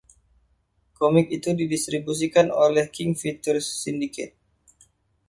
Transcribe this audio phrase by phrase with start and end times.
[0.99, 4.33] Komik itu didistribusikan oleh King Features Syndicate.